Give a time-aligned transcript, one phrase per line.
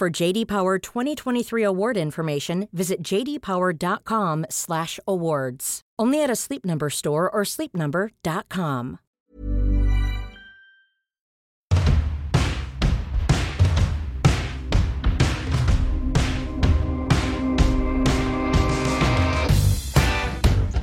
[0.00, 5.80] For JD Power 2023 award information, visit jdpower.com/awards.
[5.98, 8.98] Only at a Sleep Number store or sleepnumber.com.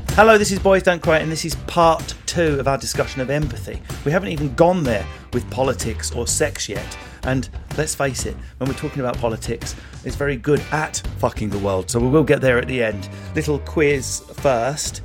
[0.09, 3.31] Hello, this is Boys Don't Cry, and this is part two of our discussion of
[3.31, 3.81] empathy.
[4.05, 6.97] We haven't even gone there with politics or sex yet.
[7.23, 9.75] And let's face it, when we're talking about politics,
[10.05, 11.89] it's very good at fucking the world.
[11.89, 13.09] So we will get there at the end.
[13.35, 15.01] Little quiz first.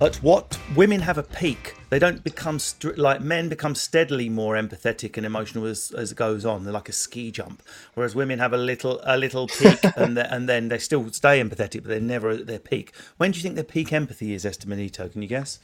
[0.00, 4.54] At what women have a peak, they don't become str- like men become steadily more
[4.54, 6.64] empathetic and emotional as, as it goes on.
[6.64, 7.62] They're like a ski jump,
[7.92, 11.38] whereas women have a little a little peak and the, and then they still stay
[11.42, 12.94] empathetic, but they're never at their peak.
[13.18, 15.06] When do you think their peak empathy is, Esther Manito?
[15.06, 15.58] Can you guess?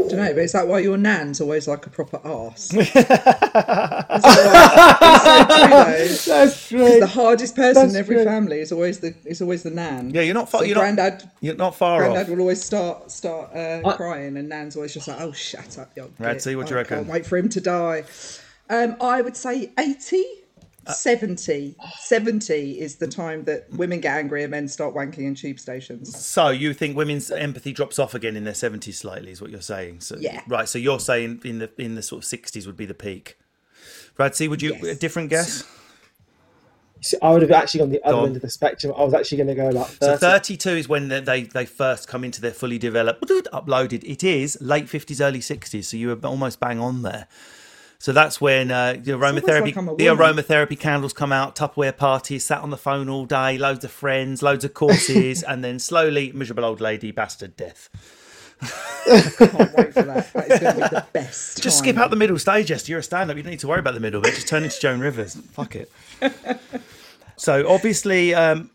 [0.00, 2.68] I don't know, but is that why your nan's always like a proper arse?
[4.68, 7.00] That's That's Because true.
[7.00, 8.24] the hardest person That's in every true.
[8.24, 10.10] family is always the is always the nan.
[10.14, 10.60] Yeah, you're not far.
[10.60, 12.28] So you're, not, granddad, you're not far granddad off.
[12.30, 15.96] will always start start uh, I- crying, and nan's always just like, "Oh, shut up,
[15.96, 16.98] young Radzi, what do you I reckon?
[16.98, 18.04] Can't wait for him to die."
[18.70, 20.22] Um, I would say 80, Uh,
[20.88, 21.76] Uh, 70.
[22.00, 26.16] 70 is the time that women get angry and men start wanking in tube stations.
[26.16, 29.60] So you think women's empathy drops off again in their seventies slightly, is what you're
[29.60, 30.00] saying?
[30.00, 30.40] So, Yeah.
[30.48, 30.68] Right.
[30.68, 33.38] So you're saying in the in the sort of sixties would be the peak.
[34.18, 34.96] Radzi, would you Yes.
[34.96, 35.64] a different guess?
[37.00, 38.92] See, I would have actually gone the other Go end of the spectrum.
[38.96, 39.98] I was actually going to go about 30.
[39.98, 44.02] So 32 is when they, they they first come into their fully developed uploaded.
[44.04, 45.84] It is late 50s, early 60s.
[45.84, 47.28] So you were almost bang on there.
[48.00, 52.60] So that's when uh, the aromatherapy like the aromatherapy candles come out, Tupperware parties, sat
[52.60, 56.64] on the phone all day, loads of friends, loads of courses, and then slowly miserable
[56.64, 57.88] old lady bastard death.
[58.60, 60.32] Can't wait for that.
[60.32, 61.58] That is going to be the best.
[61.62, 61.84] Just time.
[61.84, 62.92] skip out the middle stage, Esther.
[62.92, 63.36] You're a stand up.
[63.36, 64.34] You don't need to worry about the middle bit.
[64.34, 65.34] Just turn into Joan Rivers.
[65.34, 65.90] Fuck it.
[67.36, 68.70] so, obviously, um,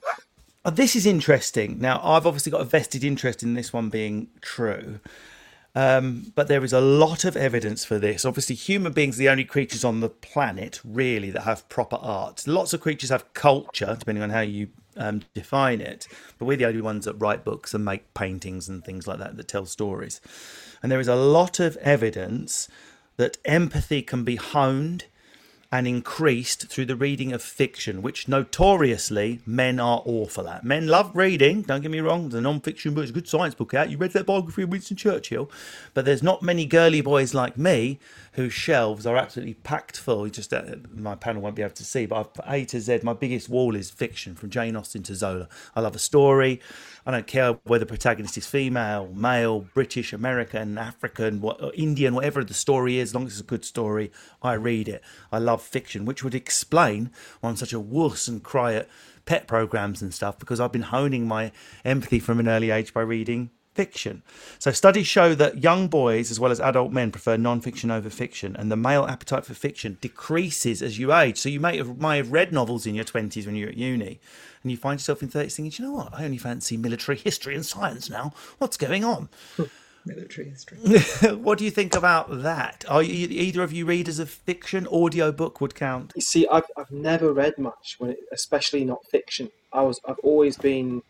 [0.65, 1.79] uh, this is interesting.
[1.79, 4.99] Now, I've obviously got a vested interest in this one being true.
[5.75, 8.25] Um, but there is a lot of evidence for this.
[8.25, 12.45] Obviously, human beings are the only creatures on the planet, really, that have proper art.
[12.47, 14.67] Lots of creatures have culture, depending on how you
[14.97, 16.07] um, define it.
[16.37, 19.35] But we're the only ones that write books and make paintings and things like that
[19.35, 20.21] that tell stories.
[20.83, 22.67] And there is a lot of evidence
[23.17, 25.05] that empathy can be honed
[25.73, 30.63] and increased through the reading of fiction, which notoriously men are awful at.
[30.63, 33.55] Men love reading, don't get me wrong, the non fiction book is a good science
[33.55, 33.89] book out.
[33.89, 35.49] You read that biography of Winston Churchill,
[35.95, 37.97] but there's not many girly boys like me
[38.33, 40.25] whose shelves are absolutely packed full.
[40.25, 42.99] You Just uh, my panel won't be able to see, but I've A to Z,
[43.03, 45.47] my biggest wall is fiction from Jane Austen to Zola.
[45.75, 46.59] I love a story.
[47.05, 52.43] I don't care whether the protagonist is female, male, British, American, African, what, Indian, whatever
[52.43, 54.11] the story is, as long as it's a good story,
[54.41, 55.03] I read it.
[55.31, 57.11] I love fiction, which would explain
[57.41, 58.89] why I'm such a wuss and cry at
[59.25, 61.51] pet programs and stuff because I've been honing my
[61.85, 64.23] empathy from an early age by reading fiction.
[64.59, 68.55] So studies show that young boys as well as adult men prefer non-fiction over fiction
[68.55, 71.37] and the male appetite for fiction decreases as you age.
[71.37, 74.19] So you may have, may have read novels in your 20s when you're at uni
[74.61, 77.55] and you find yourself in 30s thinking, you know what, I only fancy military history
[77.55, 78.33] and science now.
[78.57, 79.29] What's going on?
[79.57, 79.63] Hmm.
[80.05, 80.77] military history.
[81.35, 82.85] what do you think about that?
[82.87, 84.87] Are you, either of you readers of fiction?
[84.87, 86.13] Audio book would count.
[86.15, 89.49] You see, I've, I've never read much, when it, especially not fiction.
[89.73, 91.01] I was I've always been.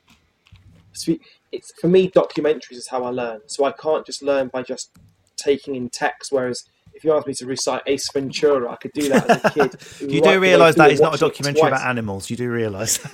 [1.52, 3.42] It's for me, documentaries is how I learn.
[3.48, 4.92] So I can't just learn by just
[5.36, 6.32] taking in text.
[6.32, 6.64] Whereas
[6.94, 9.76] if you asked me to recite Ace Ventura, I could do that as a kid.
[10.12, 12.30] You right do realise through that and is not a documentary about animals.
[12.30, 13.00] You do realise.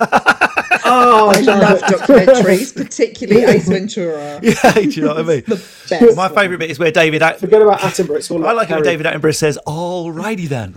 [0.92, 4.40] Oh, I love documentaries, particularly Ace Ventura.
[4.42, 5.42] yeah, do you know what I mean?
[5.42, 6.34] Best My one.
[6.34, 7.22] favourite bit is where David.
[7.22, 8.16] At- Forget about Attenborough.
[8.16, 10.74] It's all I like like it when David Attenborough says, "Alrighty then."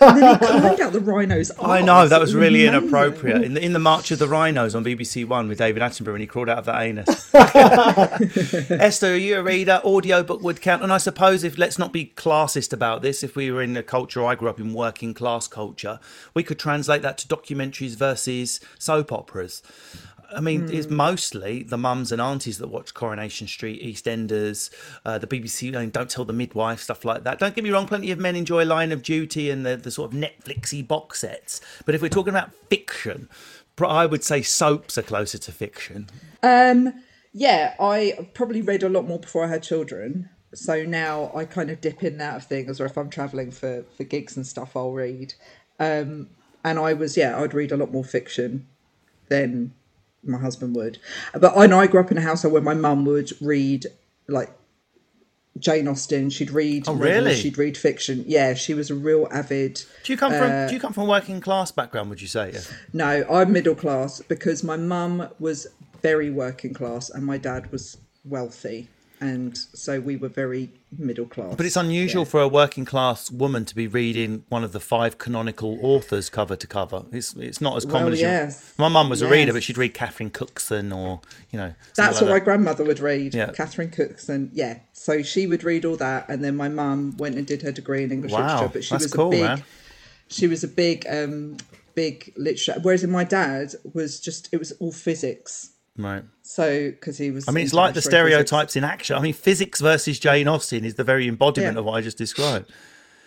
[0.00, 2.82] And then he climbed out the rhino's I know that was really amazing.
[2.84, 6.12] inappropriate in the in the March of the Rhinos on BBC One with David Attenborough
[6.12, 7.34] when he crawled out of that anus.
[8.70, 9.80] Esther, are you a reader?
[9.84, 13.50] Audiobook would count, and I suppose if let's not be classist about this, if we
[13.50, 15.98] were in a culture I grew up in, working class culture,
[16.32, 19.62] we could translate that to documentaries versus soap operas.
[20.34, 24.70] I mean, it's mostly the mums and aunties that watch Coronation Street, EastEnders,
[25.04, 27.38] uh, the BBC, I mean, Don't Tell the Midwife, stuff like that.
[27.38, 30.12] Don't get me wrong, plenty of men enjoy Line of Duty and the, the sort
[30.12, 31.60] of Netflixy box sets.
[31.84, 33.28] But if we're talking about fiction,
[33.80, 36.08] I would say soaps are closer to fiction.
[36.42, 37.02] Um,
[37.32, 40.28] yeah, I probably read a lot more before I had children.
[40.52, 43.50] So now I kind of dip in and out of things, or if I'm traveling
[43.50, 45.34] for, for gigs and stuff, I'll read.
[45.78, 46.28] Um,
[46.64, 48.66] and I was, yeah, I'd read a lot more fiction
[49.28, 49.72] than
[50.24, 50.98] my husband would.
[51.34, 53.86] But I know I grew up in a household where my mum would read
[54.28, 54.50] like
[55.58, 56.30] Jane Austen.
[56.30, 57.34] She'd read, Oh, novels, really?
[57.36, 58.24] She'd read fiction.
[58.26, 59.82] Yeah, she was a real avid.
[60.04, 62.10] Do you come from Do you uh, come from a working class background?
[62.10, 62.54] Would you say?
[62.92, 65.66] No, I'm middle class because my mum was
[66.02, 68.88] very working class and my dad was wealthy,
[69.20, 71.54] and so we were very middle class.
[71.56, 75.18] But it's unusual for a working class woman to be reading one of the five
[75.18, 77.04] canonical authors cover to cover.
[77.12, 78.74] It's it's not as common Well, as you- yes.
[78.78, 81.20] My mum was a reader, but she'd read Catherine Cookson or
[81.50, 81.74] you know.
[81.96, 82.44] That's like what my that.
[82.44, 83.34] grandmother would read.
[83.34, 83.50] Yeah.
[83.52, 84.50] Catherine Cookson.
[84.52, 84.78] Yeah.
[84.92, 88.02] So she would read all that, and then my mum went and did her degree
[88.04, 88.70] in English Wow, literature.
[88.72, 89.42] But she that's was cool, a big.
[89.42, 89.64] man.
[90.28, 91.56] She was a big, um,
[91.94, 92.76] big literature.
[92.82, 95.70] Whereas in my dad was just it was all physics.
[96.02, 96.24] Right.
[96.42, 97.48] So because he was.
[97.48, 98.06] I mean, it's like the astrophysics.
[98.06, 99.16] stereotypes in action.
[99.16, 101.78] I mean, physics versus Jane Austen is the very embodiment Yeah.
[101.80, 102.70] of what I just described.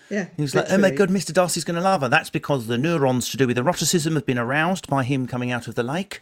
[0.10, 0.28] Yeah.
[0.36, 1.34] He was like, "Oh my god, Mr.
[1.34, 4.38] Darcy's going to love her." That's because the neurons to do with eroticism have been
[4.38, 6.20] aroused by him coming out of the lake,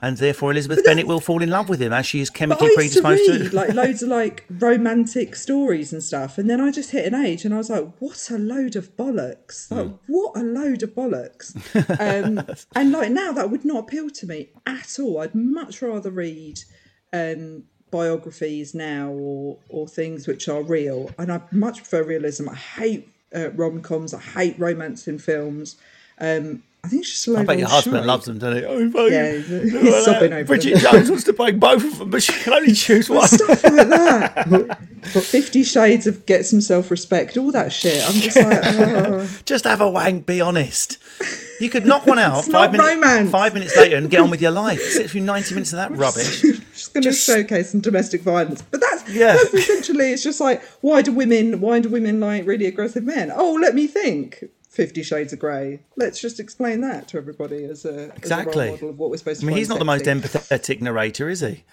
[0.00, 2.94] and therefore Elizabeth Bennet will fall in love with him as she is chemically used
[2.96, 3.56] to predisposed read to.
[3.56, 7.44] like loads of like romantic stories and stuff, and then I just hit an age,
[7.44, 9.70] and I was like, "What a load of bollocks!
[9.70, 9.98] Like, Mm.
[10.06, 11.54] what a load of bollocks!"
[12.00, 15.20] um, and like now, that would not appeal to me at all.
[15.20, 16.60] I'd much rather read
[17.12, 22.48] um, biographies now or or things which are real, and I much prefer realism.
[22.48, 24.14] I hate uh, rom coms.
[24.14, 25.76] I hate romance in films.
[26.20, 28.64] Um, I think it's just a load I bet your husband loves them, doesn't he?
[28.64, 29.06] Oh.
[29.06, 29.46] Yeah, he's-
[29.82, 30.92] he's uh, sobbing over Bridget them.
[30.92, 33.28] Jones wants to bang both of them, but she can only choose one.
[33.28, 34.78] stuff like that.
[35.14, 38.02] But Fifty Shades of Get Some Self Respect, all that shit.
[38.06, 39.28] I'm just like, oh.
[39.44, 40.26] Just have a wank.
[40.26, 40.98] Be honest.
[41.60, 42.88] You could knock one out five minutes.
[42.88, 43.30] romance.
[43.30, 44.80] Five minutes later and get on with your life.
[44.80, 46.40] Sit through ninety minutes of that rubbish.
[46.42, 48.62] just going to Just- showcase some domestic violence.
[48.62, 49.34] But that's Yeah.
[49.36, 53.32] that's essentially it's just like why do women why do women like really aggressive men?
[53.34, 54.44] Oh, let me think.
[54.78, 55.80] Fifty Shades of Grey.
[55.96, 58.50] Let's just explain that to everybody as a, Exactly.
[58.50, 59.46] as a role model of what we're supposed to.
[59.46, 61.64] I mean, he's not the most empathetic narrator, is he?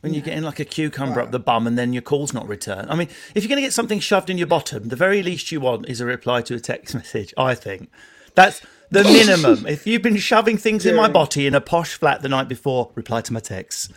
[0.00, 2.48] When you get in like a cucumber up the bum and then your call's not
[2.48, 2.90] returned.
[2.90, 5.52] I mean, if you're going to get something shoved in your bottom, the very least
[5.52, 7.90] you want is a reply to a text message, I think.
[8.34, 9.66] That's the minimum.
[9.66, 12.90] if you've been shoving things in my body in a posh flat the night before,
[12.94, 13.90] reply to my texts.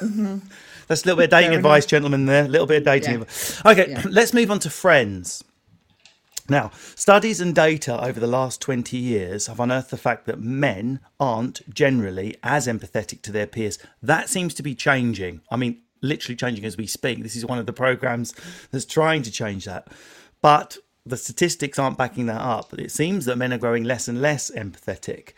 [0.00, 0.38] Mm-hmm.
[0.88, 1.90] That's a little bit of dating Fair advice, enough.
[1.90, 2.44] gentlemen, there.
[2.44, 3.20] A little bit of dating Yeah.
[3.22, 3.64] advice.
[3.64, 4.02] Okay, Yeah.
[4.10, 5.42] let's move on to friends.
[6.48, 11.00] Now, studies and data over the last 20 years have unearthed the fact that men
[11.18, 13.78] aren't generally as empathetic to their peers.
[14.02, 15.40] That seems to be changing.
[15.50, 17.22] I mean, literally changing as we speak.
[17.22, 18.34] This is one of the programs
[18.70, 19.88] that's trying to change that.
[20.40, 22.74] But the statistics aren't backing that up.
[22.74, 25.32] It seems that men are growing less and less empathetic.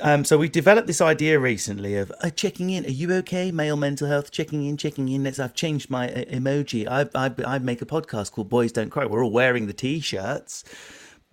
[0.00, 2.84] Um, so we developed this idea recently of uh, checking in.
[2.84, 3.52] Are you okay?
[3.52, 4.32] Male mental health.
[4.32, 5.22] Checking in, checking in.
[5.22, 5.38] Let's.
[5.38, 6.86] I've changed my uh, emoji.
[6.88, 9.06] I, I I make a podcast called Boys Don't Cry.
[9.06, 10.64] We're all wearing the t-shirts,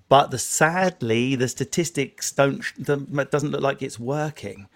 [0.09, 4.67] but the sadly the statistics don't the- doesn't look like it's working.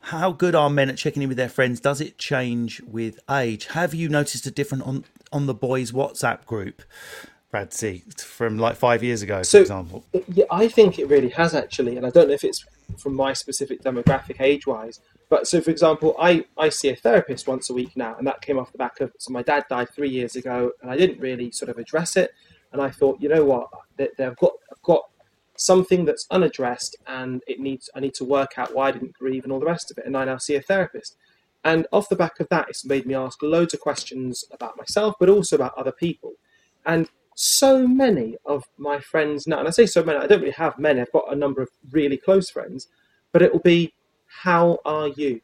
[0.00, 1.80] How good are men at checking in with their friends?
[1.80, 3.68] Does it change with age?
[3.68, 6.82] Have you noticed a different on on the boys' WhatsApp group,
[7.50, 10.04] Brad C, from like five years ago, for example?
[10.28, 12.66] Yeah, I think it really has actually, and I don't know if it's
[12.98, 15.00] from my specific demographic age wise.
[15.28, 18.40] But so, for example, I, I see a therapist once a week now, and that
[18.40, 21.20] came off the back of so my dad died three years ago, and I didn't
[21.20, 22.32] really sort of address it.
[22.72, 25.02] And I thought, you know what, they, they've got I've got
[25.56, 29.44] something that's unaddressed, and it needs I need to work out why I didn't grieve
[29.44, 30.06] and all the rest of it.
[30.06, 31.16] And I now see a therapist.
[31.64, 35.14] And off the back of that, it's made me ask loads of questions about myself,
[35.18, 36.34] but also about other people.
[36.84, 40.52] And so many of my friends now, and I say so many, I don't really
[40.52, 42.88] have many, I've got a number of really close friends,
[43.32, 43.92] but it will be,
[44.26, 45.40] How are you?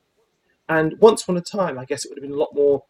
[0.68, 2.84] And once upon a time, I guess it would have been a lot more,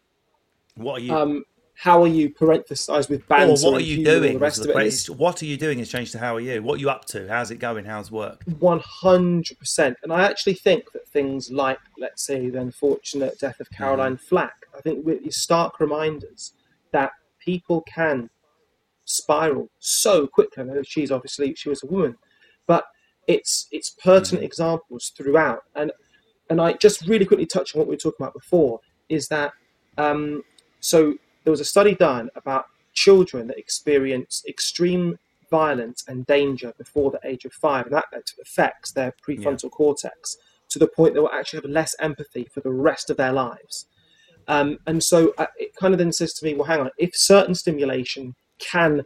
[0.75, 1.13] What are you?
[1.15, 4.33] um, How are you, parenthesized with or what are you doing?
[4.33, 5.09] The rest was of the it.
[5.09, 5.17] And.
[5.17, 6.61] What are you doing has changed to how are you?
[6.61, 7.27] What are you up to?
[7.27, 7.85] How's it going?
[7.85, 8.43] How's work?
[8.59, 13.59] One hundred percent, and I actually think that things like, let's say, the unfortunate death
[13.59, 16.53] of Caroline Flack, I think we're stark reminders
[16.91, 18.29] that people can
[19.11, 20.63] spiral so quickly.
[20.63, 22.15] I know she's obviously she was a woman,
[22.67, 22.85] but
[23.27, 25.61] it's it's pertinent examples throughout.
[25.75, 25.91] And
[26.49, 29.53] and I just really quickly touch on what we were talking about before is that
[29.97, 30.43] um,
[30.79, 35.17] so there was a study done about children that experience extreme
[35.49, 38.05] violence and danger before the age of five, and that
[38.41, 39.69] affects their prefrontal yeah.
[39.69, 40.37] cortex
[40.69, 43.85] to the point they will actually have less empathy for the rest of their lives.
[44.47, 47.11] Um, and so uh, it kind of then says to me, well, hang on, if
[47.13, 49.03] certain stimulation can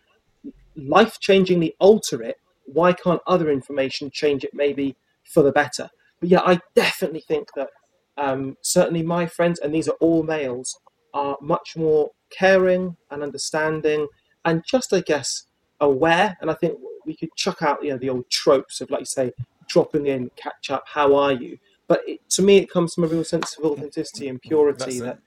[0.76, 5.90] life changingly alter it, why can't other information change it maybe for the better?
[6.20, 7.70] But yeah, I definitely think that
[8.18, 10.78] um, certainly my friends, and these are all males,
[11.14, 14.08] are much more caring and understanding
[14.44, 15.44] and just, I guess,
[15.80, 16.38] aware.
[16.42, 19.06] And I think we could chuck out, you know, the old tropes of, like you
[19.06, 19.32] say,
[19.68, 21.58] dropping in, catch up, how are you?
[21.88, 25.20] But it, to me, it comes from a real sense of authenticity and purity that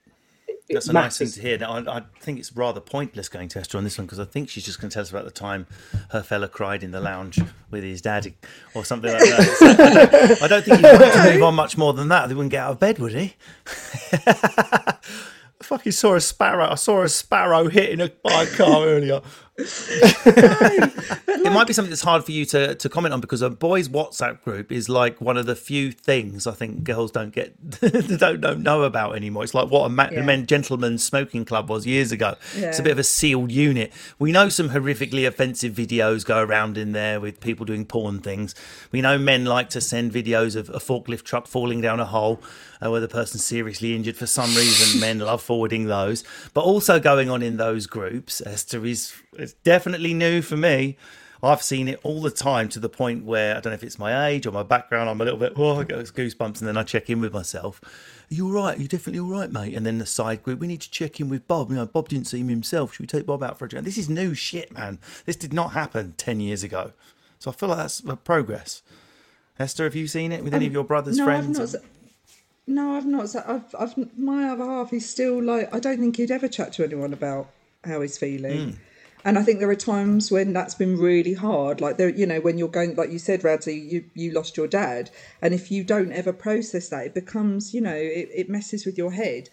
[0.73, 1.57] that's a nice thing to hear.
[1.57, 4.25] Now, I, I, think it's rather pointless going to Esther on this one because I
[4.25, 5.67] think she's just going to tell us about the time
[6.11, 7.39] her fella cried in the lounge
[7.71, 8.35] with his daddy
[8.75, 9.55] or something like that.
[9.57, 12.27] So I, don't, I, don't, think he'd want to move on much more than that.
[12.27, 13.35] They wouldn't get out of bed, would he?
[15.61, 16.69] I fucking saw a sparrow.
[16.69, 19.21] I saw a sparrow hitting a by a car earlier.
[21.45, 23.89] it might be something that's hard for you to, to comment on because a boys'
[23.89, 27.55] WhatsApp group is like one of the few things I think girls don't get
[28.19, 29.43] don't don't know about anymore.
[29.43, 30.21] It's like what a ma- yeah.
[30.21, 32.35] men gentlemen's smoking club was years ago.
[32.57, 32.69] Yeah.
[32.69, 33.91] It's a bit of a sealed unit.
[34.17, 38.55] We know some horrifically offensive videos go around in there with people doing porn things.
[38.91, 42.41] We know men like to send videos of a forklift truck falling down a hole
[42.83, 44.15] uh, where the person's seriously injured.
[44.15, 46.23] For some reason, men love forwarding those.
[46.53, 49.13] But also going on in those groups, Esther is
[49.49, 50.95] it's definitely new for me.
[51.41, 53.97] I've seen it all the time to the point where I don't know if it's
[53.97, 55.09] my age or my background.
[55.09, 57.79] I'm a little bit, oh, I get goosebumps, and then I check in with myself.
[58.29, 58.77] Are you all right?
[58.77, 59.73] Are you definitely all right, mate?
[59.73, 61.69] And then the side group, we need to check in with Bob.
[61.69, 62.93] You know, Bob didn't see him himself.
[62.93, 63.85] Should we take Bob out for a drink?
[63.85, 64.99] This is new shit, man.
[65.25, 66.91] This did not happen 10 years ago.
[67.39, 68.81] So I feel like that's progress.
[69.57, 71.57] Esther, have you seen it with any um, of your brother's no, friends?
[71.59, 71.81] I've not,
[72.67, 73.35] no, I've not.
[73.47, 76.83] I've, I've, my other half, he's still like, I don't think he'd ever chat to
[76.83, 77.49] anyone about
[77.85, 78.71] how he's feeling.
[78.71, 78.77] Mm
[79.25, 81.81] and I think there are times when that's been really hard.
[81.81, 84.67] Like there, you know, when you're going, like you said, Radzi, you you lost your
[84.67, 85.09] dad,
[85.41, 88.97] and if you don't ever process that, it becomes, you know, it, it messes with
[88.97, 89.49] your head.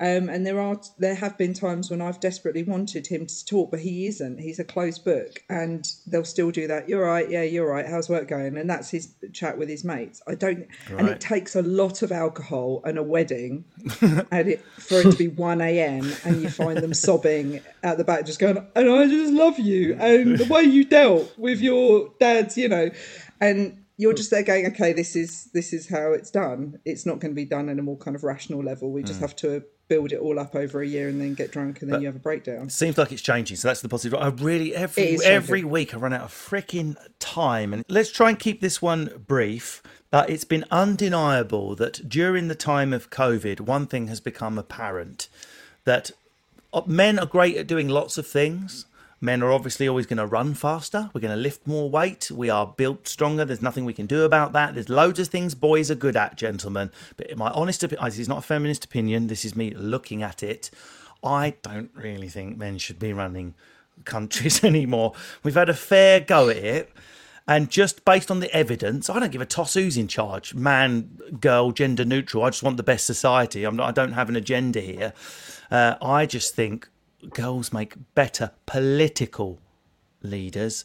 [0.00, 3.70] Um, and there are there have been times when I've desperately wanted him to talk,
[3.70, 4.38] but he isn't.
[4.38, 6.88] He's a closed book, and they'll still do that.
[6.88, 7.86] You're right, yeah, you're right.
[7.86, 8.56] How's work going?
[8.56, 10.22] And that's his chat with his mates.
[10.28, 11.00] I don't, right.
[11.00, 13.64] and it takes a lot of alcohol and a wedding,
[14.00, 16.12] and it for it to be one a.m.
[16.24, 19.94] and you find them sobbing at the back, just going, and I just love you,
[19.94, 22.90] and the way you dealt with your dad's, you know,
[23.40, 26.78] and you're just there going, okay, this is this is how it's done.
[26.84, 28.92] It's not going to be done at a more kind of rational level.
[28.92, 29.22] We just mm.
[29.22, 31.96] have to build it all up over a year and then get drunk and then
[31.96, 32.70] but you have a breakdown.
[32.70, 34.18] Seems like it's changing, so that's the positive.
[34.18, 38.38] I really every every week I run out of freaking time, and let's try and
[38.38, 39.82] keep this one brief.
[40.10, 45.28] But it's been undeniable that during the time of COVID, one thing has become apparent
[45.84, 46.12] that
[46.72, 48.86] uh, men are great at doing lots of things
[49.20, 51.10] Men are obviously always going to run faster.
[51.12, 52.30] We're going to lift more weight.
[52.30, 53.44] We are built stronger.
[53.44, 54.74] There's nothing we can do about that.
[54.74, 56.92] There's loads of things boys are good at, gentlemen.
[57.16, 59.26] But my honest opinion, this is not a feminist opinion.
[59.26, 60.70] This is me looking at it.
[61.24, 63.54] I don't really think men should be running
[64.04, 65.14] countries anymore.
[65.42, 66.92] We've had a fair go at it.
[67.48, 71.18] And just based on the evidence, I don't give a toss who's in charge man,
[71.40, 72.44] girl, gender neutral.
[72.44, 73.64] I just want the best society.
[73.64, 75.14] I'm not, I don't have an agenda here.
[75.70, 76.88] Uh, I just think
[77.30, 79.60] girls make better political
[80.22, 80.84] leaders,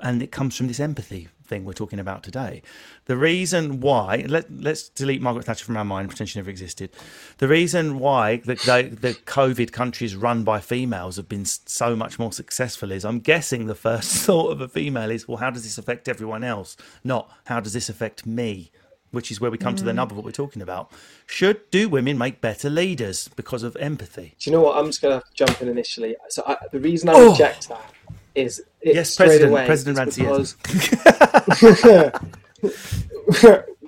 [0.00, 2.62] and it comes from this empathy thing we're talking about today.
[3.06, 6.90] The reason why, let, us delete Margaret Thatcher from our mind, pretend she never existed.
[7.38, 12.18] The reason why the, the, the, COVID countries run by females have been so much
[12.18, 15.62] more successful is I'm guessing the first thought of a female is, well, how does
[15.62, 16.76] this affect everyone else?
[17.04, 18.70] Not, how does this affect me?
[19.10, 19.78] Which is where we come mm.
[19.78, 19.96] to the mm.
[19.96, 20.90] nub of what we're talking about.
[21.26, 24.34] Should do women make better leaders because of empathy?
[24.38, 24.76] Do you know what?
[24.76, 26.16] I'm just going to jump in initially.
[26.28, 27.32] So I, the reason I oh.
[27.32, 27.92] reject that
[28.34, 30.56] is yes, President away President Rancy because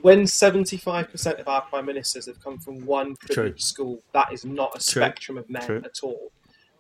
[0.02, 4.70] when 75% of our prime ministers have come from one privileged school, that is not
[4.70, 5.02] a True.
[5.02, 5.82] spectrum of men True.
[5.84, 6.30] at all.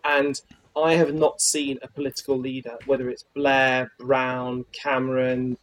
[0.04, 0.40] And
[0.76, 5.58] I have not seen a political leader, whether it's Blair, Brown, Cameron,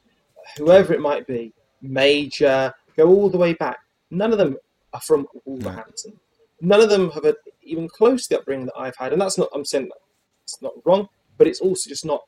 [0.58, 1.54] whoever it might be,
[1.92, 3.78] Major, go all the way back.
[4.12, 4.58] None of them
[4.94, 6.14] are from Wolverhampton.
[6.62, 9.38] None of them have a, even close to the upbringing that I've had, and that's
[9.38, 9.50] not.
[9.54, 9.98] I'm saying that
[10.44, 12.22] it's not wrong, but it's also just not.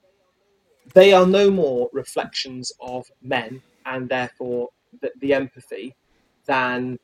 [0.93, 4.69] They are no more reflections of men, and therefore
[5.01, 5.95] the, the empathy,
[6.45, 6.99] than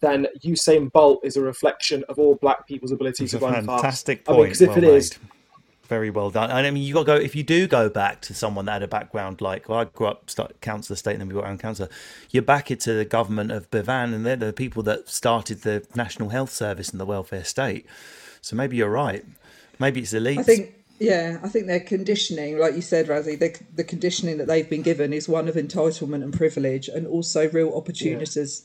[0.00, 3.66] then Usain Bolt is a reflection of all black people's ability It's to a run
[3.66, 4.36] fantastic fast.
[4.36, 5.30] I mean, if well it is, made.
[5.88, 6.50] Very well done.
[6.50, 8.72] And I mean, you got to go if you do go back to someone that
[8.72, 11.44] had a background like well, I grew up start, council estate, and then we got
[11.44, 11.88] around council.
[12.30, 16.30] You're back into the government of Bevan, and they're the people that started the National
[16.30, 17.86] Health Service and the welfare state.
[18.40, 19.24] So maybe you're right.
[19.78, 20.38] Maybe it's elite.
[20.38, 24.46] I think, yeah, I think their conditioning, like you said, Radzi, the, the conditioning that
[24.46, 28.64] they've been given is one of entitlement and privilege, and also real opportunities,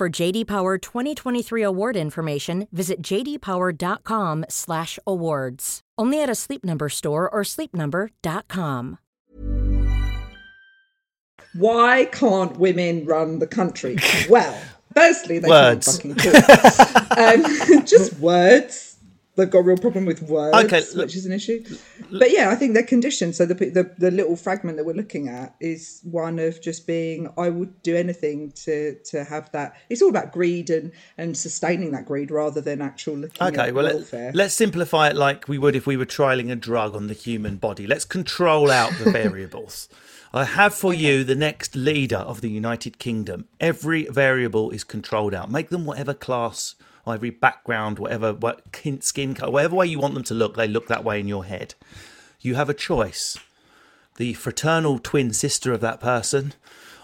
[0.00, 5.80] For JD Power 2023 award information, visit jdpower.com/awards.
[5.98, 8.98] Only at a Sleep Number store or sleepnumber.com.
[11.52, 13.98] Why can't women run the country?
[14.30, 14.58] Well,
[14.96, 15.98] firstly, they Words.
[15.98, 17.18] can't fucking talk.
[17.18, 18.89] um, just words.
[19.40, 21.64] They've got a real problem with words, Okay, look- which is an issue.
[22.10, 23.34] But yeah, I think they're conditioned.
[23.36, 27.28] So the, the the little fragment that we're looking at is one of just being.
[27.38, 29.74] I would do anything to to have that.
[29.88, 33.74] It's all about greed and and sustaining that greed rather than actual looking Okay, at
[33.74, 34.26] well, welfare.
[34.26, 37.14] let, let's simplify it like we would if we were trialing a drug on the
[37.14, 37.86] human body.
[37.86, 39.88] Let's control out the variables.
[40.32, 43.46] I have for you the next leader of the United Kingdom.
[43.60, 45.50] Every variable is controlled out.
[45.50, 48.62] Make them whatever class, every background, whatever what
[49.00, 51.44] skin color, whatever way you want them to look, they look that way in your
[51.44, 51.74] head.
[52.40, 53.36] You have a choice.
[54.16, 56.54] The fraternal twin sister of that person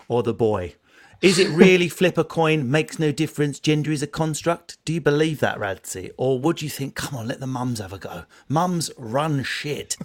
[0.09, 0.75] or the boy.
[1.23, 4.77] Is it really flip a coin, makes no difference, gender is a construct?
[4.85, 6.11] Do you believe that, Radzi?
[6.17, 8.25] Or would you think, come on, let the mums have a go?
[8.49, 9.97] Mums run shit.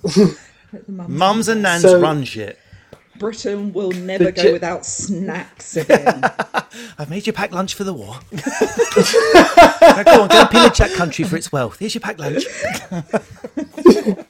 [0.88, 2.58] mums and nans So- run shit.
[3.22, 6.24] Britain will never The go ge- without snacks again.
[6.98, 8.16] I've made you pack lunch for the war.
[8.32, 11.78] now go on, go and pillage that country for its wealth.
[11.78, 12.44] Here's your packed lunch.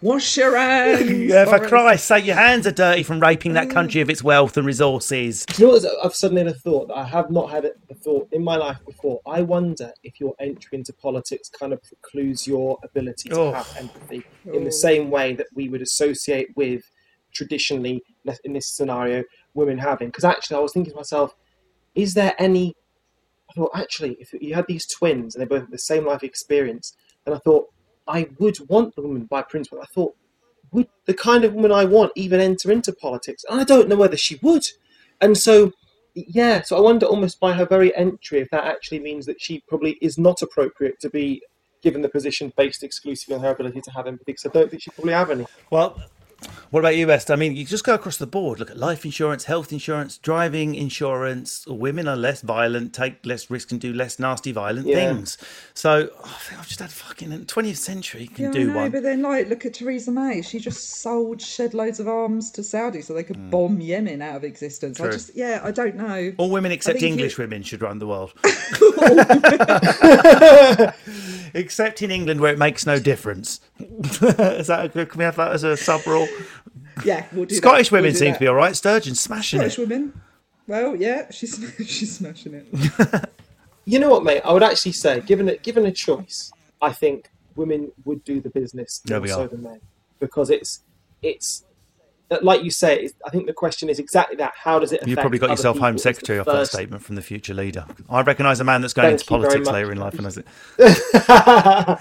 [0.00, 1.10] Wash your hands.
[1.28, 1.68] Yeah, for Boris.
[1.68, 5.44] Christ's sake, your hands are dirty from raping that country of its wealth and resources.
[5.46, 7.94] Do you know what I've suddenly had a thought that I have not had a
[7.96, 9.20] thought in my life before?
[9.26, 13.52] I wonder if your entry into politics kind of precludes your ability to Oh.
[13.52, 14.22] have empathy
[14.54, 16.82] in the same way that we would associate with
[17.32, 18.02] traditionally,
[18.44, 20.08] in this scenario, women having.
[20.08, 21.34] Because actually, I was thinking to myself,
[21.94, 22.74] is there any.
[23.50, 26.22] I thought, actually, if you had these twins and they both had the same life
[26.22, 27.68] experience, then I thought,
[28.06, 29.80] I would want the woman by principle.
[29.80, 30.14] I thought,
[30.70, 33.44] would the kind of woman I want even enter into politics?
[33.48, 34.66] And I don't know whether she would.
[35.22, 35.72] And so,
[36.14, 39.62] yeah, so I wonder almost by her very entry if that actually means that she
[39.66, 41.42] probably is not appropriate to be
[41.82, 44.82] given the position based exclusively on her ability to have empathy, because I don't think
[44.82, 45.46] she probably have any.
[45.70, 45.98] Well,
[46.70, 47.30] what about you, West?
[47.30, 48.58] I mean, you just go across the board.
[48.60, 51.66] Look at life insurance, health insurance, driving insurance.
[51.66, 55.12] Women are less violent, take less risk, and do less nasty, violent Yeah.
[55.12, 55.36] things.
[55.74, 58.28] So I think I've just had fucking 20th century.
[58.28, 58.90] Can Yeah, do know, one.
[58.92, 60.42] but then like look at Theresa May.
[60.42, 63.50] She just sold shed loads of arms to Saudi so they could Hmm.
[63.50, 65.00] bomb Yemen out of existence.
[65.00, 66.32] I just yeah, I don't know.
[66.38, 68.32] All women except English you- women should run the world.
[71.54, 73.60] except in England, where it makes no difference.
[73.80, 75.10] Is that a good?
[75.10, 76.28] Can we have that as a sub rule?
[77.04, 77.92] Yeah, we'll do Scottish that.
[77.92, 78.34] We'll women do seem that.
[78.34, 78.74] to be all right.
[78.74, 79.88] Sturgeon smashing Scottish it.
[79.88, 80.20] women.
[80.66, 81.56] Well, yeah, she's
[81.86, 83.30] she's smashing it.
[83.88, 84.42] You know what, mate?
[84.44, 88.50] I would actually say, given a, given a choice, I think women would do the
[88.50, 89.80] business There more so than men
[90.20, 90.82] because it's
[91.22, 91.64] it's
[92.42, 93.08] like you say.
[93.26, 94.52] I think the question is exactly that.
[94.56, 94.96] How does it?
[94.96, 95.78] Affect You affect probably got yourself?
[95.78, 97.86] Home Secretary off that statement from the future leader.
[98.08, 99.72] I recognise a man that's going Thank into politics much.
[99.72, 100.44] later in life, and I said,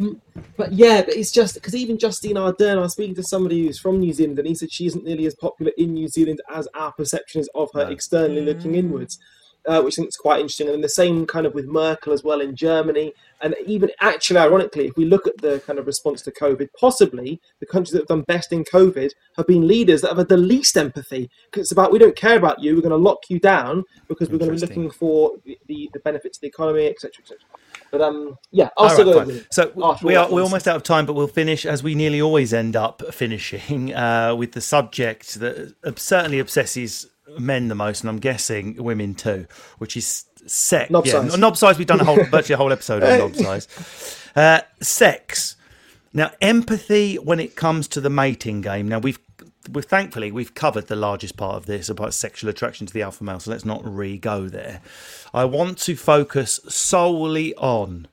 [0.00, 0.20] mm,
[0.56, 3.78] But yeah, but it's just because even Jacinda Ardern, I was speaking to somebody who's
[3.78, 6.68] from New Zealand, and he said she isn't nearly as popular in New Zealand as
[6.74, 8.78] our perception is of her externally looking mm.
[8.78, 9.18] inwards,
[9.66, 10.68] uh, which I think is quite interesting.
[10.68, 13.12] And the same kind of with Merkel as well in Germany.
[13.40, 17.40] And even actually, ironically, if we look at the kind of response to COVID, possibly
[17.60, 20.36] the countries that have done best in COVID have been leaders that have had the
[20.36, 21.30] least empathy.
[21.46, 24.30] Because it's about we don't care about you, we're going to lock you down because
[24.30, 27.38] we're going to be looking for the, the, the benefits of the economy, etc., etc.
[27.90, 29.40] But um, yeah, I'll All still right, go.
[29.50, 32.20] So After we are we're almost out of time, but we'll finish as we nearly
[32.20, 38.10] always end up finishing uh, with the subject that certainly obsesses men the most, and
[38.10, 39.46] I'm guessing women too,
[39.78, 40.90] which is sex.
[40.90, 41.38] Knob yeah, size.
[41.38, 41.78] knob size.
[41.78, 44.20] We've done a whole virtually a whole episode on knob size.
[44.34, 45.56] Uh, sex.
[46.14, 48.88] Now, empathy when it comes to the mating game.
[48.88, 49.18] Now we've.
[49.70, 53.22] We've thankfully we've covered the largest part of this about sexual attraction to the alpha
[53.22, 54.80] male, so let's not re-go there.
[55.32, 58.08] I want to focus solely on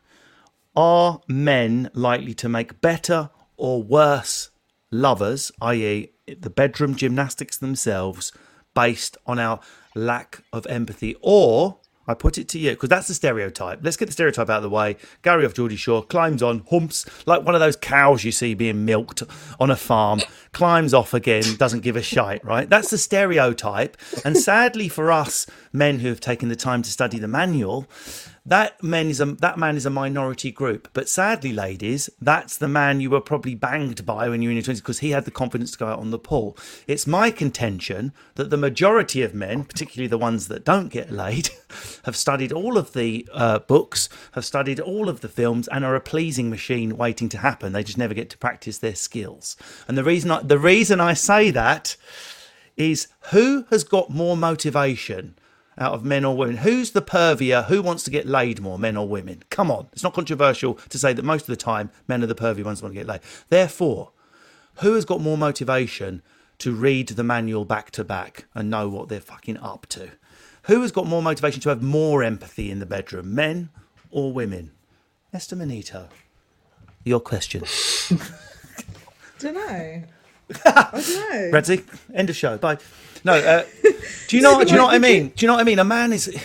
[0.76, 4.52] are men likely to make better or worse
[4.92, 8.32] lovers, i.e., the bedroom gymnastics themselves,
[8.80, 9.60] based on our
[9.94, 11.16] lack of empathy?
[11.22, 13.80] Or, I put it to you, because that's the stereotype.
[13.84, 14.96] Let's get the stereotype out of the way.
[15.22, 18.86] Gary off Geordie Shore climbs on, humps, like one of those cows you see being
[18.86, 19.22] milked
[19.60, 20.22] on a farm,
[20.54, 22.70] climbs off again, doesn't give a shite, right?
[22.70, 23.98] That's the stereotype.
[24.26, 27.86] And sadly for us, men who have taken the time to study the manual,
[28.50, 30.90] that man is a that man is a minority group.
[30.94, 34.58] But sadly, ladies, that's the man you were probably banged by when you were in
[34.58, 36.58] your twenties because he had the confidence to go out on the pool.
[36.88, 41.50] It's my contention that the majority of men, particularly the ones that don't get laid,
[42.06, 45.96] have studied all of the uh, books, have studied all of the films, and are
[45.96, 47.72] a pleasing machine waiting to happen.
[47.72, 49.56] They just never get to practice their skills.
[49.88, 51.96] And the reason I, the reason I say that
[52.78, 55.36] is who has got more motivation
[55.80, 56.58] out of men or women?
[56.58, 57.66] Who's the pervier?
[57.66, 59.44] Who wants to get laid more, men or women?
[59.50, 59.88] Come on.
[59.94, 62.82] It's not controversial to say that most of the time men are the pervy ones
[62.82, 63.22] want to get laid.
[63.50, 64.12] Therefore,
[64.76, 66.22] who has got more motivation
[66.60, 70.12] to read the manual back to back and know what they're fucking up to?
[70.64, 73.70] Who has got more motivation to have more empathy in the bedroom, men
[74.12, 74.72] or women?
[75.34, 76.10] Esther Manito,
[77.04, 77.64] your question.
[79.40, 80.04] don't know.
[80.66, 81.60] I don't know.
[81.60, 81.84] Radzi,
[82.14, 82.58] end of show.
[82.58, 82.78] Bye.
[83.24, 83.64] No, uh,
[84.28, 84.64] do you know?
[84.64, 85.30] Do you know what I mean?
[85.36, 85.80] Do you know what I mean?
[85.80, 86.36] A man is.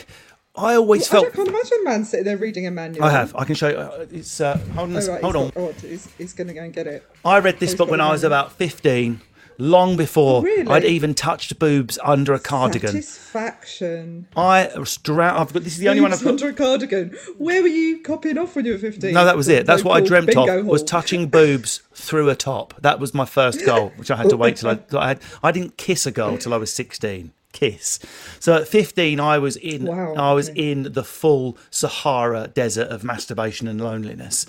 [0.56, 1.24] I always I felt.
[1.24, 3.04] don't- can't imagine a man sitting there reading a manual.
[3.04, 3.34] I have.
[3.36, 3.76] I can show you.
[3.76, 4.96] uh, It's uh, hold on.
[5.02, 5.50] Oh, right, hold he's on.
[5.50, 7.04] got- oh, he's, he's going to go and get it.
[7.24, 9.20] I read this he's book when I was about fifteen,
[9.58, 10.68] long before oh, Really?
[10.68, 13.02] I'd even touched boobs under a cardigan.
[13.02, 14.26] Satisfaction.
[14.36, 15.64] I was dra- I've got.
[15.64, 16.30] This is the only one I've got.
[16.30, 17.16] under a cardigan.
[17.38, 19.12] Where were you copying off when you were 15?
[19.12, 19.66] No, that was it.
[19.66, 22.74] That's what I dreamt bingo of was touching boobs through a top.
[22.80, 24.78] That was my first goal, which I had to wait till I.
[24.96, 27.32] I, had, I didn't kiss a girl till I was sixteen.
[27.52, 28.00] Kiss.
[28.40, 29.84] So at fifteen, I was in.
[29.86, 34.44] Wow, I was in the full Sahara desert of masturbation and loneliness,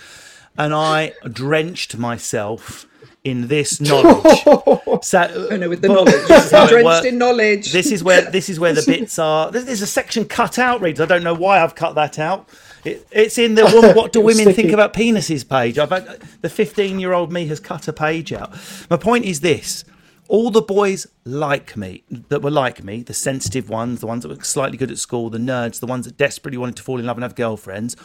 [0.57, 2.87] and I drenched myself
[3.25, 4.43] in this knowledge.
[5.03, 6.13] so, Oh no, with the but knowledge.
[6.27, 7.05] this is how it Drenched worked.
[7.07, 7.71] in knowledge.
[7.73, 9.51] This is where this is where the bits are.
[9.51, 11.01] There's, there's a section cut out, reads.
[11.01, 12.47] I don't know why I've cut that out.
[12.85, 15.77] It, it's in the wo- what do It was women think about penises page.
[15.79, 18.53] I've had, the 15 year old me has cut a page out.
[18.89, 19.83] My point is this.
[20.27, 24.29] All the boys like me, that were like me, the sensitive ones, the ones that
[24.35, 27.05] were slightly good at school, the nerds, the ones that desperately wanted to fall in
[27.05, 27.95] love and have girlfriends,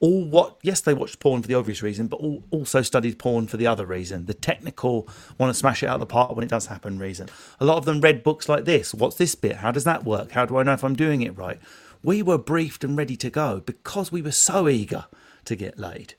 [0.00, 3.46] all what yes they watched porn for the obvious reason but all, also studied porn
[3.46, 5.06] for the other reason the technical
[5.38, 7.28] want to smash it out of the park when it does happen reason.
[7.60, 8.92] A lot of them read books like this.
[8.94, 9.56] What's this bit?
[9.56, 10.32] How does that work?
[10.32, 11.60] How do i know if i'm doing it right?
[12.02, 15.04] We were briefed and ready to go because we were so eager
[15.44, 16.14] to get laid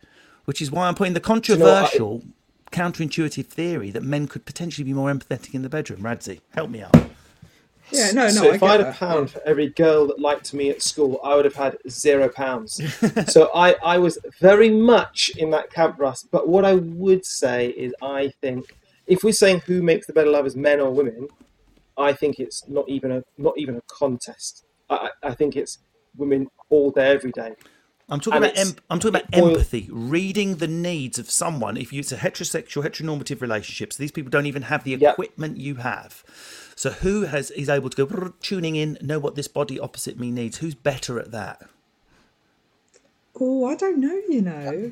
[0.45, 2.23] which is why i'm putting the know what, I- controversial
[2.71, 6.01] counterintuitive theory that men could potentially be more empathetic in the bedroom.
[6.01, 6.95] Radzi help me out
[7.91, 8.31] yeah, no, no.
[8.31, 11.19] so if I get had a pound for every girl that liked me at school,
[11.23, 12.81] I would have had zero pounds.
[13.31, 16.23] so I, I was very much in that camp, Russ.
[16.23, 18.65] But what I would say is, I think
[19.07, 21.27] if we're saying who makes the better lovers, men or women,
[21.97, 24.65] I think it's not even a not even a contest.
[24.89, 25.79] I, I I think it's
[26.15, 27.53] women all day, every day.
[28.09, 31.77] I'm talking And about em- I'm talking about it empathy, reading the needs of someone.
[31.77, 35.13] If you, it's a heterosexual, heteronormative relationship, so these people don't even have the Yep.
[35.13, 36.23] equipment you have.
[36.81, 40.31] So who has is able to go tuning in, know what this body opposite me
[40.31, 40.57] needs?
[40.57, 41.61] Who's better at that?
[43.39, 44.91] Oh, I don't know, you know.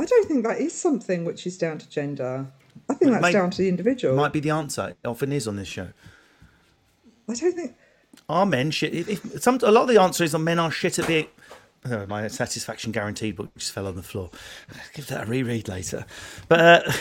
[0.00, 2.48] I don't think that is something which is down to gender.
[2.88, 4.16] I think that's may- down to the individual.
[4.16, 4.96] Might be the answer.
[5.00, 5.90] It often is on this show.
[7.28, 7.76] I don't think.
[8.28, 8.92] Are men shit?
[8.92, 11.28] If, if some a lot of the answer is that men are shit at being
[11.84, 14.30] Oh, my satisfaction guaranteed book just fell on the floor.
[14.94, 16.06] Give that a reread later.
[16.48, 16.92] But uh,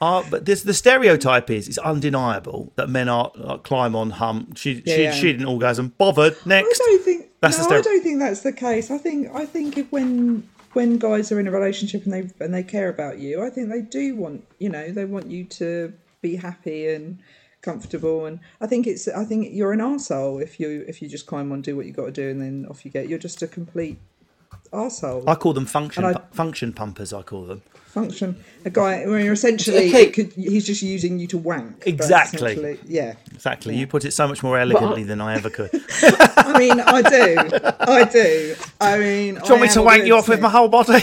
[0.00, 4.56] uh, but this the stereotype is it's undeniable that men are like, climb on hump.
[4.56, 5.12] She Yeah, she, yeah.
[5.12, 5.92] she didn't orgasm.
[5.98, 6.36] Bothered.
[6.46, 6.80] Next.
[6.80, 7.26] I don't think.
[7.40, 8.90] That's the no, I don't think that's the case.
[8.90, 12.52] I think I think if when when guys are in a relationship and they and
[12.54, 15.92] they care about you, I think they do want you know they want you to
[16.20, 17.18] be happy and
[17.62, 18.26] comfortable.
[18.26, 21.52] And I think it's I think you're an arsehole if you if you just climb
[21.52, 23.08] on, do what you got to do, and then off you get.
[23.08, 23.98] You're just a complete
[24.72, 25.24] arsehole.
[25.26, 27.12] I call them function I- function pumpers.
[27.12, 27.62] I call them.
[27.90, 30.10] Function a guy where you're essentially Okay.
[30.10, 31.84] could, he's just using you to wank.
[31.86, 32.78] Exactly.
[32.86, 33.14] Yeah.
[33.32, 33.76] Exactly.
[33.76, 35.70] You put it so much more elegantly than I ever could.
[36.02, 37.36] I mean, I do.
[37.80, 38.54] I do.
[38.80, 40.98] I mean, do you want me to wank you off with my whole body?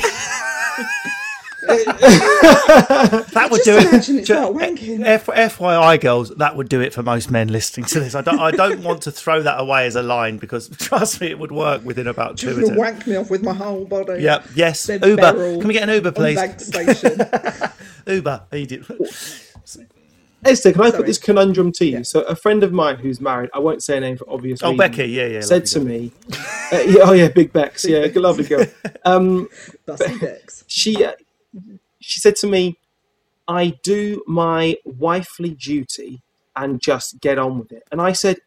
[3.34, 3.88] that would Just do it.
[3.90, 5.04] imagine it's Ju- wanking.
[5.06, 8.16] F- FYI, girls, that would do it for most men listening to this.
[8.16, 11.28] I don't, I don't want to throw that away as a line because trust me,
[11.28, 14.22] it would work within about two You're wank me off with my whole body.
[14.24, 14.46] Yep.
[14.56, 14.86] Yes.
[14.88, 15.58] Dead Uber.
[15.60, 16.36] Can we get an Uber, please?
[16.36, 17.20] Bank station.
[18.08, 18.44] Uber.
[18.52, 18.82] He.
[20.46, 20.98] Esther, can I Sorry.
[20.98, 22.04] put this conundrum to you?
[22.04, 24.68] So, a friend of mine who's married, I won't say her name for obvious Oh,
[24.72, 25.06] reasons, Becky.
[25.10, 25.42] Yeah, yeah.
[25.42, 25.88] said to girl.
[25.88, 26.12] me,
[26.72, 28.66] uh, yeah, "Oh yeah, Big Bex, yeah, good, lovely girl."
[29.04, 29.50] Um,
[29.88, 30.64] Dusty dicks.
[30.68, 31.14] she uh,
[32.00, 32.78] she said to me,
[33.48, 36.22] "I do my wifely duty
[36.56, 38.38] and just get on with it." And I said,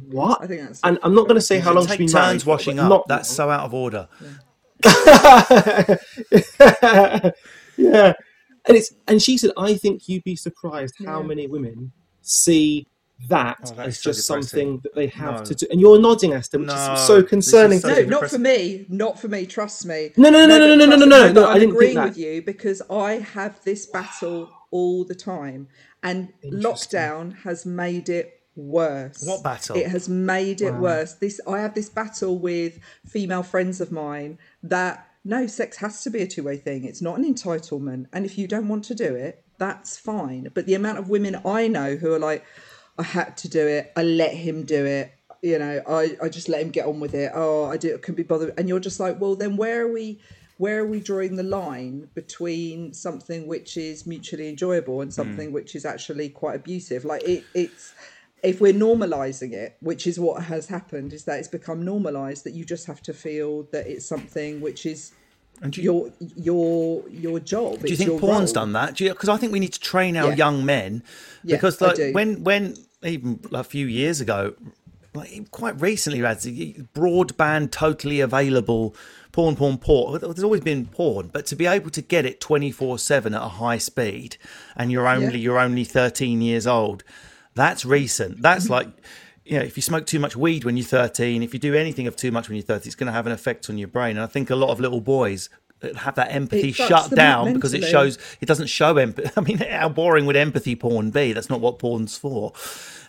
[0.00, 2.08] "What?" I think that's- and I'm not going to say how long she's Take been
[2.08, 2.44] turns married.
[2.46, 2.88] washing but up.
[2.88, 4.08] not That's so out of order.
[4.84, 5.96] yeah,
[8.66, 12.86] and it's and she said, "I think you'd be surprised how many women see."
[13.28, 14.42] That Oh, that is as so just depressing.
[14.42, 15.44] something that they have No.
[15.46, 17.80] to do, and you're nodding, Esther, which No, is so this is concerning.
[17.80, 18.08] so to No, me.
[18.08, 18.86] not for me.
[18.88, 19.46] Not for me.
[19.46, 20.12] Trust me.
[20.16, 21.72] No, no, no, no, but no, no, trust no, me, no, no, I I'm didn't
[21.74, 25.68] agreeing with you because I have this battle all the time,
[26.02, 29.22] and lockdown has made it worse.
[29.24, 29.76] What battle?
[29.76, 31.14] It has made it worse.
[31.14, 36.10] This I have this battle with female friends of mine that no, sex has to
[36.10, 36.84] be a two way thing.
[36.84, 40.50] It's not an entitlement, and if you don't want to do it, that's fine.
[40.54, 42.44] But the amount of women I know who are like,
[42.98, 43.92] I had to do it.
[43.96, 45.12] I let him do it.
[45.42, 47.30] You know, I, I just let him get on with it.
[47.34, 47.96] Oh, I do.
[47.98, 48.54] Couldn't be bothered.
[48.58, 50.20] And you're just like, well, then where are we?
[50.58, 55.14] Where are we drawing the line between something which is mutually enjoyable and hmm.
[55.14, 57.04] something which is actually quite abusive?
[57.04, 57.92] Like it, it's
[58.42, 62.54] if we're normalizing it, which is what has happened, is that it's become normalized that
[62.54, 65.12] you just have to feel that it's something which is
[65.62, 67.80] And you- your your your job.
[67.82, 68.96] Do you think porn's done that?
[68.98, 70.36] Because I think we need to train our Yeah.
[70.36, 71.02] young men.
[71.44, 74.54] Yeah, because like when when even a few years ago,
[75.14, 76.20] like quite recently,
[76.94, 78.94] broadband totally available
[79.32, 80.20] porn, porn, porn.
[80.20, 83.42] There's always been porn, but to be able to get it twenty four seven at
[83.42, 84.36] a high speed,
[84.76, 85.44] and you're only Yeah.
[85.44, 87.02] you're only thirteen years old,
[87.54, 88.42] that's recent.
[88.42, 88.72] That's Mm-hmm.
[88.74, 88.88] like.
[89.46, 92.06] You know, if you smoke too much weed when you're 13, if you do anything
[92.06, 94.16] of too much when you're 30, it's going to have an effect on your brain.
[94.16, 95.48] And I think a lot of little boys
[95.96, 99.30] have that empathy shut down because it shows it doesn't show empathy.
[99.36, 101.32] I mean, how boring would empathy porn be?
[101.32, 102.52] That's not what porn's for.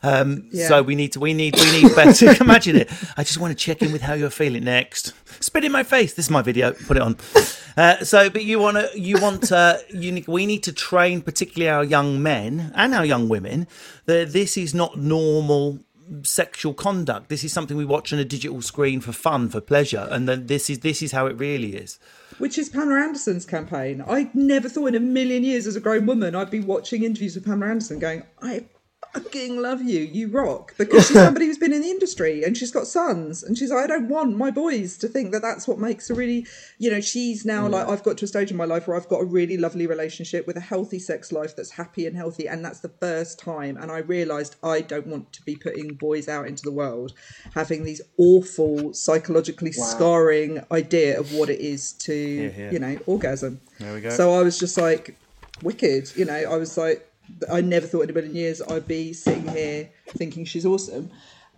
[0.03, 0.67] Um, Yeah.
[0.67, 2.35] So we need to, we need, we need better.
[2.43, 2.91] Imagine it.
[3.15, 5.13] I just want to check in with how you're feeling next.
[5.39, 6.13] Spit in my face.
[6.13, 6.73] This is my video.
[6.73, 7.17] Put it on.
[7.77, 11.69] Uh, so, but you want to, you want, uh, you, we need to train, particularly
[11.69, 13.67] our young men and our young women,
[14.05, 15.79] that this is not normal
[16.23, 17.29] sexual conduct.
[17.29, 20.47] This is something we watch on a digital screen for fun, for pleasure, and then
[20.47, 21.99] this is this is how it really is.
[22.37, 24.03] Which is Pamela Anderson's campaign.
[24.07, 27.35] I never thought in a million years as a grown woman I'd be watching interviews
[27.35, 28.65] with Pamela Anderson going, I
[29.13, 30.73] fucking love you, you rock.
[30.77, 33.43] Because she's somebody who's been in the industry and she's got sons.
[33.43, 36.13] And she's like, I don't want my boys to think that that's what makes a
[36.13, 36.45] really,
[36.77, 37.71] you know, she's now mm.
[37.71, 39.87] like, I've got to a stage in my life where I've got a really lovely
[39.87, 42.47] relationship with a healthy sex life that's happy and healthy.
[42.47, 43.77] And that's the first time.
[43.77, 47.13] And I realised I don't want to be putting boys out into the world
[47.53, 52.71] having these awful, psychologically scarring idea of what it is to, yeah.
[52.71, 53.59] you know, orgasm.
[53.79, 54.09] There we go.
[54.09, 55.17] So I was just like,
[55.63, 56.15] wicked.
[56.15, 57.06] You know, I was like,
[57.51, 61.09] I never thought in a million years I'd be sitting here thinking she's awesome.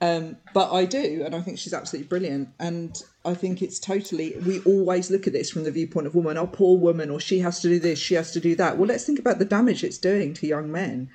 [0.01, 2.49] Um, but I do, and I think she's absolutely brilliant.
[2.59, 6.37] And I think it's totally, we always look at this from the viewpoint of woman,
[6.37, 8.77] oh, poor woman, or she has to do this, she has to do that.
[8.77, 11.09] Well, let's think about the damage it's doing to young men.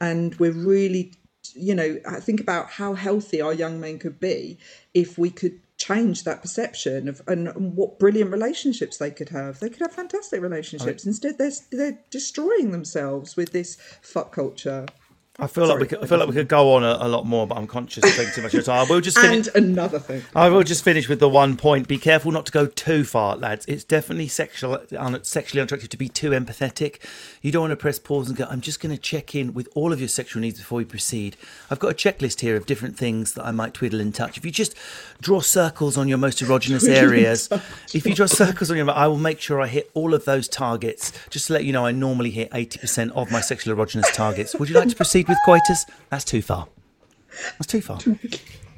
[0.00, 1.12] And we're really,
[1.54, 4.58] you know, think about how healthy our young men could be
[4.92, 9.58] if we could change that perception of and, and what brilliant relationships they could have.
[9.60, 11.04] They could have fantastic relationships.
[11.04, 14.86] Instead, they're they're destroying themselves with this fuck culture.
[15.36, 17.26] I feel like we could, I feel like we could go on a, a lot
[17.26, 18.86] more, but I'm conscious of taking too much of your time.
[18.88, 19.48] We'll just finish.
[19.52, 20.22] And another thing.
[20.32, 21.88] I will just finish with the one point.
[21.88, 23.66] Be careful not to go too far, lads.
[23.66, 24.78] It's definitely sexual,
[25.22, 27.00] sexually unattractive to be too empathetic.
[27.42, 29.68] You don't want to press pause and go, I'm just going to check in with
[29.74, 31.36] all of your sexual needs before we proceed.
[31.68, 34.38] I've got a checklist here of different things that I might twiddle and touch.
[34.38, 34.76] If you just
[35.20, 37.48] draw circles on your most erogenous areas,
[37.92, 40.46] if you draw circles on your, I will make sure I hit all of those
[40.46, 41.12] targets.
[41.28, 44.54] Just to let you know, I normally hit 80% of my sexual erogenous targets.
[44.54, 45.84] Would you like to proceed with coitus?
[46.10, 46.68] That's too far.
[47.58, 47.98] That's too far.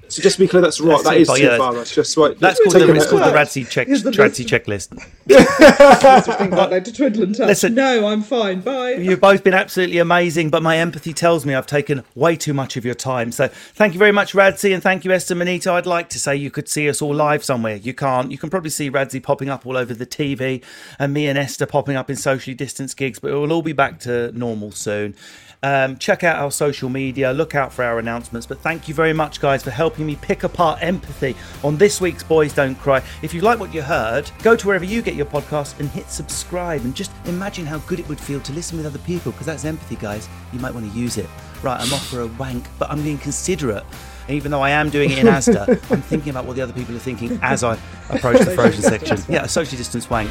[0.09, 1.03] So just to be clear, that's right.
[1.03, 1.59] That's That too is far, too yeah.
[1.59, 1.75] far.
[1.75, 2.39] That's just right.
[2.39, 3.47] That's called the, it's called the Right.
[3.49, 4.93] Radzi check, Here's the Radzi list.
[4.95, 6.37] checklist.
[6.39, 7.49] Think about that to twiddle and touch.
[7.49, 7.75] Listen.
[7.75, 8.61] no, I'm fine.
[8.61, 8.93] Bye.
[8.93, 12.77] You've both been absolutely amazing, but my empathy tells me I've taken way too much
[12.77, 13.33] of your time.
[13.33, 15.75] So thank you very much, Radzi, and thank you, Esther Manito.
[15.75, 17.75] I'd like to say you could see us all live somewhere.
[17.75, 18.31] You can't.
[18.31, 20.63] You can probably see Radzi popping up all over the TV
[21.01, 23.73] and me and Esther popping up in socially distanced gigs, but it will all be
[23.73, 25.17] back to normal soon.
[25.63, 28.47] Um, check out our social media, look out for our announcements.
[28.47, 32.23] But thank you very much, guys, for helping me pick apart empathy on this week's
[32.23, 33.03] Boys Don't Cry.
[33.23, 36.11] If you like what you heard, go to wherever you get your podcast and hit
[36.11, 36.83] subscribe.
[36.85, 39.65] And just imagine how good it would feel to listen with other people, because that's
[39.65, 40.29] empathy, guys.
[40.53, 41.29] You might want to use it.
[41.63, 43.85] Right, I'm off for a wank, but I'm being considerate.
[44.29, 46.95] Even though I am doing it in Asda, I'm thinking about what the other people
[46.95, 47.79] are thinking as I
[48.11, 49.19] approach the frozen section.
[49.29, 50.31] Yeah, a socially distanced wank.